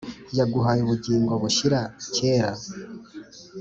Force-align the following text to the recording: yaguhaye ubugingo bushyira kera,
yaguhaye 0.37 0.79
ubugingo 0.83 1.31
bushyira 1.41 1.79
kera, 2.15 2.51